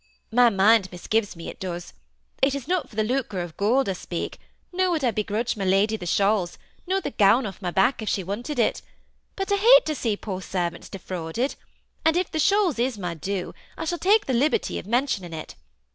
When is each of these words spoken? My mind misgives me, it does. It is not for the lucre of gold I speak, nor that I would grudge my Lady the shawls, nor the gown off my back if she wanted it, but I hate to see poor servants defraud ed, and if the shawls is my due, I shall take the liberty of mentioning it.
My 0.31 0.49
mind 0.49 0.89
misgives 0.91 1.35
me, 1.35 1.47
it 1.47 1.59
does. 1.59 1.93
It 2.41 2.55
is 2.55 2.67
not 2.67 2.89
for 2.89 2.95
the 2.95 3.03
lucre 3.03 3.39
of 3.41 3.55
gold 3.55 3.87
I 3.87 3.93
speak, 3.93 4.39
nor 4.73 4.97
that 4.97 5.07
I 5.07 5.13
would 5.15 5.27
grudge 5.27 5.55
my 5.55 5.63
Lady 5.63 5.95
the 5.95 6.07
shawls, 6.07 6.57
nor 6.87 7.01
the 7.01 7.11
gown 7.11 7.45
off 7.45 7.61
my 7.61 7.69
back 7.69 8.01
if 8.01 8.09
she 8.09 8.23
wanted 8.23 8.57
it, 8.57 8.81
but 9.35 9.51
I 9.51 9.57
hate 9.57 9.85
to 9.85 9.93
see 9.93 10.17
poor 10.17 10.41
servants 10.41 10.89
defraud 10.89 11.37
ed, 11.37 11.53
and 12.03 12.17
if 12.17 12.31
the 12.31 12.39
shawls 12.39 12.79
is 12.79 12.97
my 12.97 13.13
due, 13.13 13.53
I 13.77 13.85
shall 13.85 13.99
take 13.99 14.25
the 14.25 14.33
liberty 14.33 14.79
of 14.79 14.87
mentioning 14.87 15.33
it. 15.33 15.53